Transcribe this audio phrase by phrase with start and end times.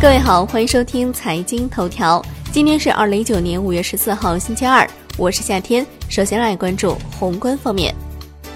[0.00, 2.24] 各位好，欢迎收听财经头条。
[2.50, 4.88] 今天是二零一九年五月十四号，星期二，
[5.18, 5.86] 我是夏天。
[6.08, 7.94] 首先来关注宏观方面，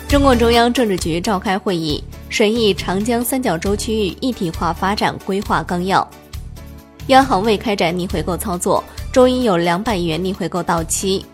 [0.09, 6.09] 中共中央政治局召开会议，审议长江三角洲区域一体化发展规划纲要。
[7.09, 8.82] 央行未开展逆回购操作，
[9.12, 11.26] 周一有两百亿元逆回购到期。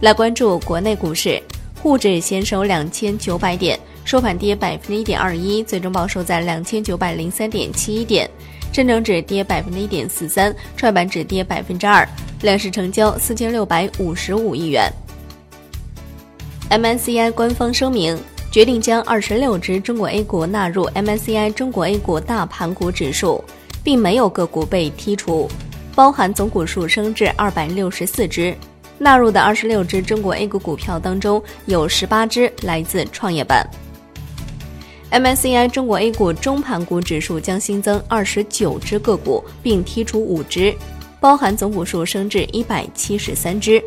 [0.00, 1.38] 来关注国内股市，
[1.82, 8.28] 沪指先收两千九百点，收盘跌百分之一点二一，最终报收在两千九百零三点七一点。
[8.72, 12.04] 深成指跌百分之一点四三，创业板指跌百分之二，
[12.42, 14.92] 两市成交四千六百五十五亿元。
[16.70, 18.18] MSCI 官方声明，
[18.50, 23.44] 决定将二十六只中国 A 股纳入 MSCI 中国 A 股大盘股指数，
[23.84, 25.48] 并没有个股被剔除，
[25.94, 28.52] 包含总股数升至二百六十四只。
[28.98, 33.64] 纳入的二十六只中国 A 股股票当中，有十八只来自创业板。
[35.14, 40.74] MSCI 中国 A 股中盘股指数将新增二十九只个股，并剔除五只，
[41.20, 43.80] 包含总股数升至一百七十三只。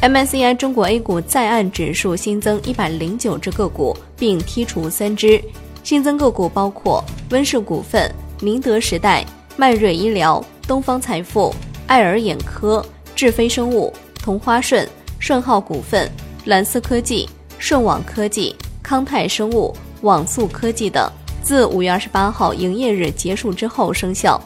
[0.00, 5.38] MSCI 中国 A 股在岸指数新增一百零九只个股，并剔除三只。
[5.84, 9.22] 新增个股包括温氏股份、宁德时代、
[9.58, 11.54] 迈瑞医疗、东方财富、
[11.86, 12.82] 爱尔眼科、
[13.14, 16.10] 智飞生物、同花顺、顺浩股份、
[16.46, 19.76] 蓝思科技、顺网科技、康泰生物。
[20.02, 21.10] 网速科技等，
[21.42, 24.40] 自五月二十八号营业日结束之后生效。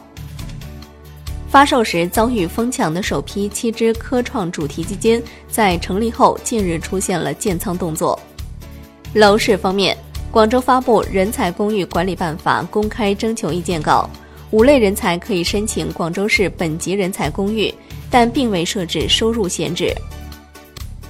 [1.47, 8.19] 发售时遭遇疯抢的首批七只科创主题基金，在成立后近日出现了建仓动作。
[9.13, 9.95] 楼市方面，
[10.31, 14.09] 广州发布《人才公寓管理办法》公开征求意见稿，
[14.49, 17.71] 五类人才可以申请广州市本级人才公寓，
[18.09, 19.95] 但并未设置收入限制。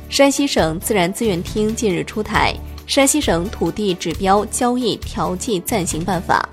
[0.10, 2.54] 山西省自然资源厅近日出台。
[2.94, 6.48] 山西省土地指标交易调剂暂行办法，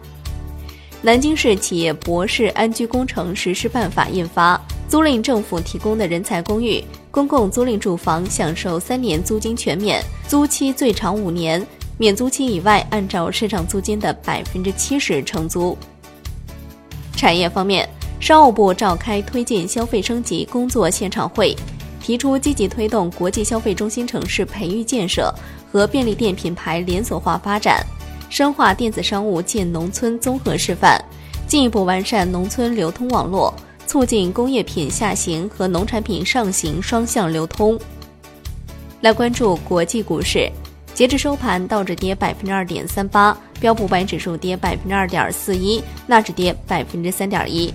[1.03, 11.63] 南京市企业博士安居工程实施办法印发，租赁政府提供的人才公寓、公共租赁住房享受三年租金全免，租期最长五年，
[11.99, 15.77] 免租期以外按照市场租金的百分之七十承租。
[17.15, 17.87] 产业方面，
[18.19, 21.55] 商务部召开推进消费升级工作现场会。
[22.03, 25.33] 提出积极推动国际消费中心城市培育建设
[25.71, 27.85] 和便利店品牌连锁化发展，
[28.29, 31.01] 深化电子商务建农村综合示范，
[31.47, 33.55] 进一步完善农村流通网络，
[33.87, 37.79] 促进工业品下行和农产品上行双向流通。
[39.01, 40.51] 来关注国际股市，
[40.93, 47.73] 截至收盘，道指跌百分之二点三八，标普百指数跌百分之二点四一，纳指跌百分之三点一，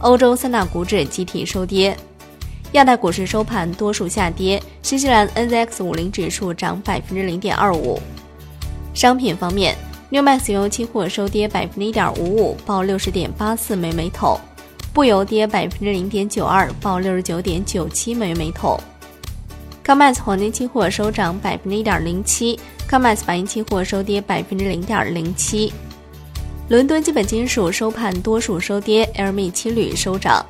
[0.00, 1.96] 欧洲三大股指集体收跌。
[2.72, 7.98] 亚太股市收盘多数下跌，新西兰 NZX 五零指数涨百分之零点二五。
[8.92, 9.74] 商品方面
[10.10, 14.38] ，New Max 油期货收跌百分之一点五五，报六十点八四美每桶；
[14.92, 18.78] 布油跌百分之零点九二，报六十九点九七美元每桶。
[19.82, 25.72] COMEX 黄金期货收涨百分之一点零七，COMEX 白银期货收跌百分之零点零七。
[26.68, 30.44] 伦敦基本金属收盘多数收跌，LME 期铝收涨。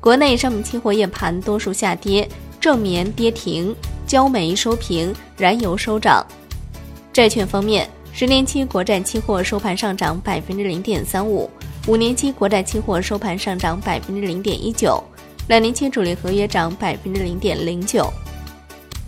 [0.00, 2.28] 国内商品期货夜盘多数下跌，
[2.60, 3.74] 正棉跌停，
[4.06, 6.24] 焦煤收平，燃油收涨。
[7.12, 11.50] 债券方面，十年期国债期货收盘上涨百分之零点三五，
[11.88, 15.02] 五年期国债期货收盘上涨百分之零点一九，
[15.48, 18.08] 两年期主力合约涨百分之零点零九。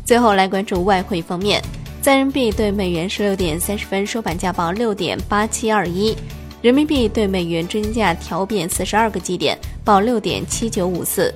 [0.05, 1.63] 最后来关注外汇方面，
[2.03, 6.17] 在人民币对美元十六点三十分收盘价报六点八七二一。
[6.63, 11.33] 人民币对美元中间价调变四十二个基点，报六点七九五四。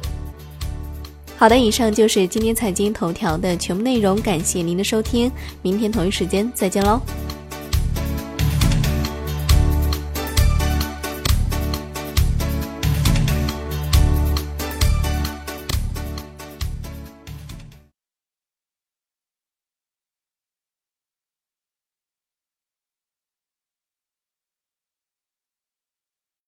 [1.36, 5.30] 好的，以上就是今天财经头条的全部内容，感谢您的收听，
[5.62, 7.00] 明天同一时间再见喽。